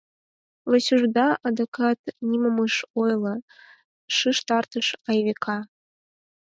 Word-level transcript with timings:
—Васюшда 0.69 1.27
адакат 1.47 1.99
нимом 2.27 2.57
ыш 2.67 2.75
ойло,— 3.01 3.35
шижтарыш 4.15 4.87
Айвика. 5.09 5.57